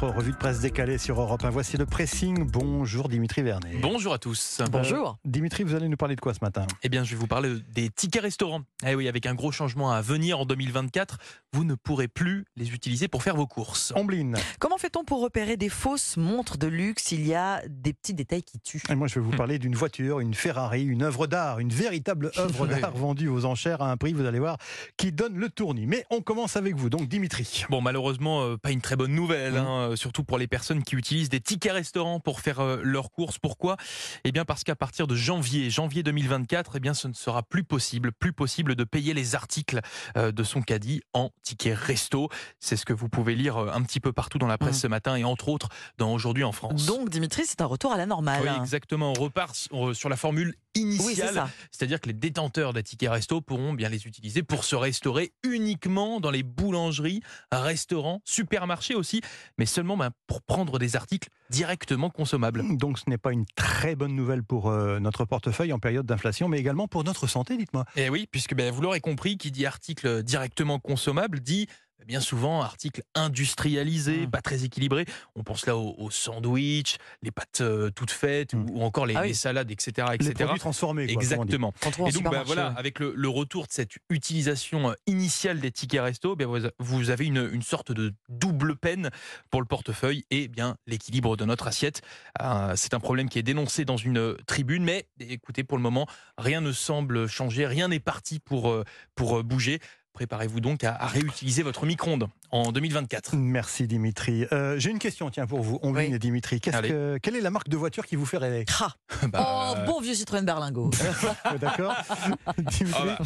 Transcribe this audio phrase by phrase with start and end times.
[0.00, 1.50] votre revue de presse décalée sur Europe 1.
[1.50, 2.42] Voici le pressing.
[2.50, 3.76] Bonjour Dimitri Vernet.
[3.80, 4.60] Bonjour à tous.
[4.72, 5.18] Bonjour.
[5.24, 6.66] Dimitri, vous allez nous parler de quoi ce matin?
[6.82, 8.62] Eh bien, je vais vous parler des tickets restaurants.
[8.84, 11.18] Eh oui, avec un gros changement à venir en 2024,
[11.52, 13.92] vous ne pourrez plus les utiliser pour faire vos courses.
[13.94, 14.36] Ombline.
[14.58, 17.12] Comment fait-on pour repérer des fausses montres de luxe?
[17.12, 18.82] Il y a des petits détails qui tuent.
[18.90, 22.32] Et moi, je vais vous parler d'une voiture, une Ferrari, une œuvre d'art, une véritable
[22.38, 24.56] œuvre d'art vendue aux enchères à un prix, vous allez voir,
[24.96, 25.86] qui donne le tournis.
[25.86, 27.64] Mais on commence avec vous, donc Dimitri.
[27.70, 29.83] Bon, malheureusement, euh, pas une très bonne nouvelle, Mhm.
[29.84, 33.10] Hein, euh, surtout pour les personnes qui utilisent des tickets restaurants pour faire euh, leurs
[33.10, 33.38] courses.
[33.38, 33.76] Pourquoi?
[34.24, 37.64] Eh bien, parce qu'à partir de janvier, janvier 2024, eh bien, ce ne sera plus
[37.64, 39.80] possible, plus possible de payer les articles
[40.16, 42.28] euh, de son caddie en tickets resto.
[42.60, 44.80] C'est ce que vous pouvez lire un petit peu partout dans la presse Mhm.
[44.82, 46.86] ce matin et entre autres dans Aujourd'hui en France.
[46.86, 48.42] Donc, Dimitri, c'est un retour à la normale.
[48.42, 49.12] oui, exactement.
[49.16, 49.54] On repart
[49.92, 51.48] sur la formule initiale.
[51.70, 56.20] C'est-à-dire que les détenteurs des tickets resto pourront bien les utiliser pour se restaurer uniquement
[56.20, 59.20] dans les boulangeries, restaurants, supermarchés aussi,
[59.58, 62.62] mais seulement ben, pour prendre des articles directement consommables.
[62.76, 66.48] Donc ce n'est pas une très bonne nouvelle pour euh, notre portefeuille en période d'inflation,
[66.48, 67.84] mais également pour notre santé, dites-moi.
[67.96, 71.68] Et oui, puisque ben, vous l'aurez compris, qui dit article directement consommable dit
[72.06, 74.30] bien souvent article industrialisé, Mm.
[74.30, 75.04] pas très équilibré.
[75.34, 78.70] On pense là aux, aux sandwichs, les pâtes euh, toutes faites Mm.
[78.70, 79.28] ou, ou encore les, Ah oui.
[79.28, 80.06] les salades, etc.
[80.10, 80.44] Les etc.
[80.44, 81.14] produits transformés, quoi.
[81.14, 81.72] Exactement.
[82.06, 86.00] Et donc, bah, voilà, avec le, le retour de cette utilisation euh, initiale des tickets
[86.02, 86.46] resto, ben,
[86.78, 89.10] vous- avez une, une sorte de double peine
[89.50, 92.00] pour le portefeuille et bien l'équilibre de notre assiette.
[92.40, 95.82] Euh, C'est un problème qui est dénoncé dans une euh, tribune, mais écoutez, pour le
[95.82, 96.06] moment,
[96.38, 98.74] rien ne semble changer, rien n'est parti pour,
[99.14, 99.80] pour bouger.
[100.18, 103.34] Préparez-vous donc à, à réutiliser votre micro-ondes en 2024.
[103.34, 104.46] Merci Dimitri.
[104.52, 106.14] Euh, J'ai une question, tiens, pour vous, Ombline Oui.
[106.14, 106.60] et Dimitri.
[106.60, 108.64] Que, quelle est la marque de voiture qui vous fait rêver?
[108.80, 108.92] Ah.
[109.32, 110.90] Bah, oh, bon vieux Citroën Berlingot.
[110.90, 111.94] Ouais, D'accord
[112.46, 113.18] ah bah,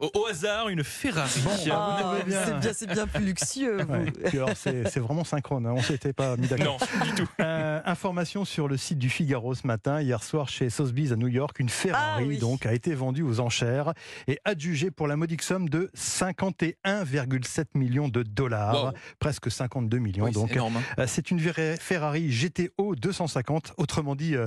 [0.00, 1.30] au, au hasard, une Ferrari.
[1.44, 2.40] Bon, Ah, bien.
[2.44, 3.78] c'est bien, c'est bien plus luxueux.
[3.84, 4.54] Ouais.
[4.56, 6.78] C'est vraiment synchrone, hein, on s'était pas mis d'accord.
[6.98, 7.28] Non, du tout.
[7.40, 10.00] Euh, information sur le site du Figaro ce matin.
[10.00, 12.38] Hier soir, chez Sotheby's à New York, une Ferrari Ah oui.
[12.38, 13.92] donc a été vendue aux enchères
[14.26, 15.90] et adjugée pour la modique somme de
[16.32, 18.90] 51,7 millions de dollars, Wow.
[19.18, 20.24] presque 52 millions.
[20.24, 20.80] Oui, c'est donc, hein.
[20.98, 21.40] euh, c'est une
[21.78, 24.46] Ferrari GTO 250, autrement dit euh,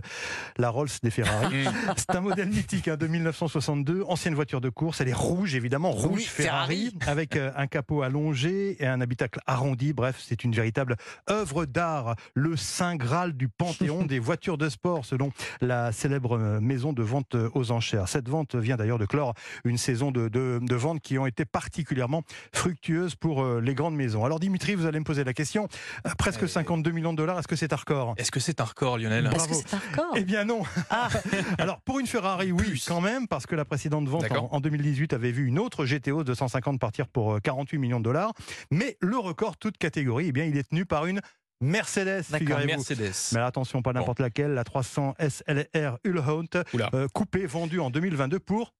[0.58, 1.56] la Rolls des Ferrari.
[1.66, 1.94] Mm.
[1.98, 5.02] C'est un modèle mythique hein, de 1962, ancienne voiture de course.
[5.02, 7.12] Elle est rouge, évidemment, rouge Oui, Ferrari, Ferrari.
[7.12, 9.94] avec euh, un capot allongé et un habitacle arrondi.
[9.94, 10.96] Bref, c'est une véritable
[11.30, 15.32] œuvre d'art, le saint graal du panthéon des voitures de sport, selon
[15.62, 18.08] la célèbre maison de vente aux enchères.
[18.08, 21.46] Cette vente vient d'ailleurs de clore une saison de, de, de ventes qui ont été
[21.76, 24.24] particulièrement fructueuses pour euh, les grandes maisons.
[24.24, 25.68] Alors Dimitri, vous allez me poser la question.
[26.08, 28.14] Euh, presque Euh, 52 millions de dollars, est-ce que c'est un record?
[28.18, 29.26] Est-ce que c'est un record, Lionel?
[29.26, 29.50] Est-ce Bravo.
[29.62, 30.14] que c'est un record?
[30.16, 30.62] Eh bien non.
[30.90, 31.10] Ah.
[31.58, 32.86] Alors pour une Ferrari, oui, Plus.
[32.88, 36.24] quand même, parce que la précédente vente en, en 2018 avait vu une autre GTO
[36.24, 38.32] 250 partir pour euh, 48 millions de dollars.
[38.72, 41.20] Mais le record, toute catégorie, eh bien, il est tenu par une
[41.60, 42.38] Mercedes, D'accord.
[42.40, 42.68] figurez-vous.
[42.68, 43.12] Mercedes.
[43.34, 48.74] Mais attention, pas n'importe laquelle, la 300 SLR euh, coupée, vendue en 2022 pour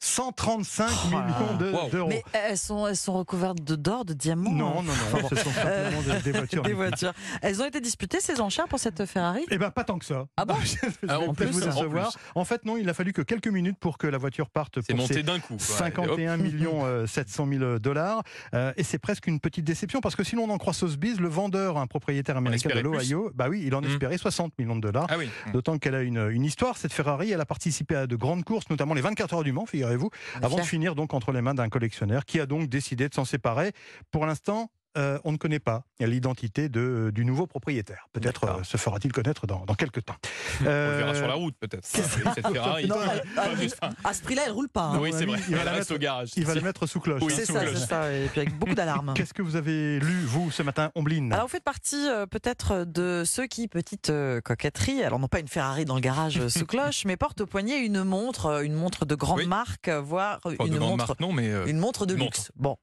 [0.00, 1.72] 135 Oh là millions de-.
[1.72, 1.88] Wow.
[1.90, 2.08] d'euros.
[2.08, 4.50] Mais elles sont, elles sont recouvertes de d'or, de diamants.
[4.50, 6.62] Non, non, non, ce sont simplement des, des voitures.
[6.66, 7.12] Des voitures.
[7.42, 9.44] Elles ont été disputées, ces enchères, pour cette Ferrari?
[9.50, 10.26] Eh ben pas tant que ça.
[10.36, 10.54] Ah bon?
[10.64, 12.10] Je vais Ah, en plus, vous en décevoir.
[12.12, 12.18] plus.
[12.34, 14.92] En fait, non, il a fallu que quelques minutes pour que la voiture parte C'est
[14.92, 15.56] pour monté ses d'un coup.
[15.56, 15.76] quoi.
[15.76, 18.22] 51 millions euh, 700 000 dollars.
[18.54, 21.28] Euh, et c'est presque une petite déception parce que si l'on en croit Sotheby's, le
[21.28, 23.86] vendeur, un propriétaire américain de l'Ohio, bah oui, il en Mm.
[23.86, 25.06] espérait 60 millions de dollars.
[25.10, 25.28] Ah oui.
[25.52, 27.30] D'autant qu'elle a une, une histoire, cette Ferrari.
[27.30, 30.10] Elle a participé à de grandes courses, notamment les 24 heures du Mans, figurez-vous,
[30.42, 33.24] avant de finir donc entre les mains d'un collectionneur qui a donc décidé de s'en
[33.24, 33.72] séparer.
[34.10, 38.08] Pour l'instant, euh, on ne connaît pas l'identité de, du nouveau propriétaire.
[38.12, 40.16] Peut-être euh, se fera-t-il connaître dans, dans quelques temps.
[40.60, 41.84] On le Euh, verra sur la route peut-être.
[41.84, 42.86] Cette Ferrari.
[42.86, 43.22] Non, elle-
[43.60, 43.70] elle-
[44.04, 44.84] À ce prix-là, elle roule pas.
[44.84, 44.98] hein.
[45.00, 45.38] Oui, c'est vrai.
[45.48, 46.30] il va la mettre- au garage.
[46.36, 47.22] Il va le mettre sous cloche.
[47.22, 47.36] Oui, hein.
[47.36, 47.74] C'est sous ça, cloche.
[47.78, 48.12] c'est ça.
[48.12, 49.14] Et puis avec beaucoup d'alarmes.
[49.14, 52.84] Qu'est-ce que vous avez lu, vous, ce matin, Ombline Alors vous faites partie euh, peut-être
[52.84, 56.48] de ceux qui, petite euh, coquetterie, alors non pas une Ferrari dans le garage euh,
[56.48, 59.46] sous cloche, mais portent au poignet une montre, euh, une montre de grande Oui.
[59.46, 61.48] marque, euh, voire Enfin, une montre, marque, non, mais.
[61.50, 62.24] euh, une montre de montre.
[62.24, 62.52] luxe.
[62.56, 62.76] Bon.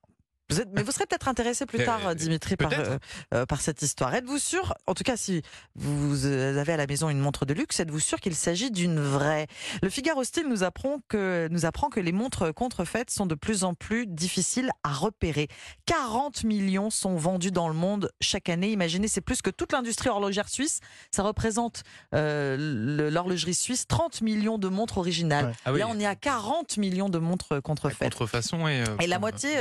[0.50, 2.98] Vous êtes, mais vous serez peut-être intéressé plus Euh, tard, euh, Dimitri, par, euh,
[3.34, 4.14] euh, par cette histoire.
[4.14, 5.42] Êtes-vous sûr, en tout cas si
[5.76, 9.00] vous euh, avez à la maison une montre de luxe, êtes-vous sûr qu'il s'agit d'une
[9.00, 9.48] vraie?
[9.82, 13.64] Le Figaro Style nous apprend, que, nous apprend que les montres contrefaites sont de plus
[13.64, 15.48] en plus difficiles à repérer.
[15.86, 18.72] 40 millions sont vendus dans le monde chaque année.
[18.72, 20.82] Imaginez, c'est plus que toute l'industrie horlogère suisse.
[21.12, 21.84] Ça représente
[22.14, 25.46] euh, l'horlogerie suisse 30 millions de montres originales.
[25.48, 25.52] Ouais.
[25.66, 25.80] Ah oui.
[25.80, 28.12] Là, on est à 40 millions de montres contrefaites.
[28.12, 28.82] Contrefaçon et.
[28.82, 29.52] euh, Et la moitié.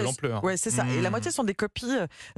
[0.42, 0.86] Ouais, c'est ça.
[0.88, 1.12] Et la Mmh.
[1.12, 1.86] moitié sont des copies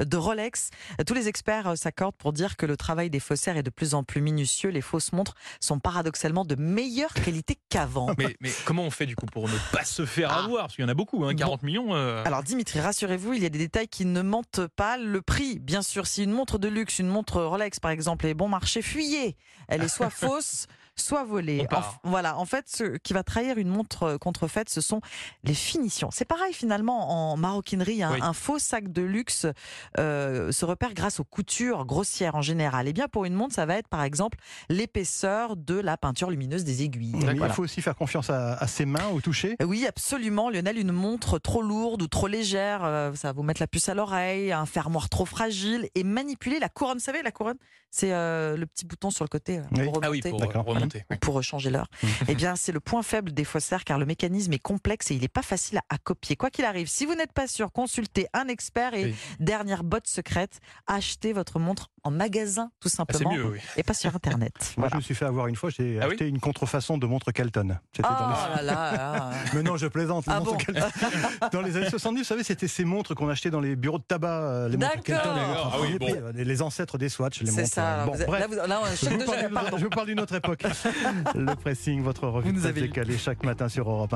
[0.00, 0.70] euh, de Rolex.
[1.00, 3.70] Euh, Tous les experts euh, s'accordent pour dire que le travail des faussaires est de
[3.70, 4.70] plus en plus minutieux.
[4.70, 8.14] Les fausses montres sont paradoxalement de meilleure qualité qu'avant.
[8.18, 10.44] Mais, mais comment on fait du coup pour ne pas se faire Ah.
[10.44, 10.62] avoir?
[10.64, 11.94] Parce qu'il y en a beaucoup, hein, 40 millions.
[11.94, 14.96] euh, Alors Dimitri, rassurez-vous, il y a des détails qui ne mentent pas.
[14.98, 18.34] Le prix, bien sûr, si une montre de luxe, une montre Rolex par exemple, est
[18.34, 19.36] bon marché, fuyez.
[19.68, 21.66] Elle est soit fausse, soit volée.
[22.04, 25.00] En- voilà, en fait, ce qui va trahir une montre contrefaite, ce sont
[25.42, 26.08] les finitions.
[26.12, 28.02] C'est pareil finalement en maroquinerie.
[28.02, 28.10] hein.
[28.14, 28.18] Oui.
[28.22, 29.46] Un faux sac de luxe
[29.98, 32.88] euh, se repère grâce aux coutures grossières en général.
[32.88, 34.38] Et bien pour une montre, ça va être par exemple
[34.68, 37.12] l'épaisseur de la peinture lumineuse des aiguilles.
[37.14, 37.46] Mais Voilà.
[37.46, 39.56] Il faut aussi faire confiance à, à ses mains au toucher.
[39.64, 40.78] Oui, absolument, Lionel.
[40.78, 43.94] Une montre trop lourde ou trop légère, euh, ça va vous mettre la puce à
[43.94, 46.98] l'oreille, un fermoir trop fragile et manipuler la couronne.
[46.98, 47.56] Vous savez, la couronne,
[47.96, 49.84] c'est euh, le petit bouton sur le côté euh, Oui.
[49.84, 50.52] pour Ah oui, remonter.
[50.52, 51.04] pour remonter.
[51.12, 51.86] ou pour changer l'heure.
[52.26, 55.20] eh bien, c'est le point faible des faussaires car le mécanisme est complexe et il
[55.20, 56.34] n'est pas facile à, à copier.
[56.34, 59.14] Quoi qu'il arrive, si vous n'êtes pas sûr, consultez un expert et Oui.
[59.38, 60.58] dernière botte secrète,
[60.88, 63.58] achetez votre montre en magasin tout Ah, c'est simplement mieux, oui.
[63.76, 64.52] et pas sur internet.
[64.76, 64.90] Moi, Voilà.
[64.92, 67.30] je me suis fait avoir une fois, j'ai Ah oui acheté une contrefaçon de montre
[67.30, 67.78] Kelton.
[67.94, 69.30] C'était Oh dans les- là là, là.
[69.54, 70.24] Mais non, je plaisante.
[70.26, 70.56] Ah bon.
[71.52, 74.02] Dans les années 70, vous savez, c'était ces montres qu'on achetait dans les bureaux de
[74.04, 74.28] tabac.
[74.42, 75.04] euh, Les montres D'accord.
[75.04, 76.06] Kelton, les montres Ah bon.
[76.26, 77.72] euh, les, les ancêtres des Swatch, les C'est montres.
[77.72, 77.83] ça.
[77.84, 78.40] Alors Bon, vous êtes- bref.
[78.40, 80.62] là, vous- là, un Je vous, parle d'une autre- je vous parle d'une autre époque.
[81.34, 84.12] Le pressing, votre revue Vous de décalée chaque matin sur Europe 1.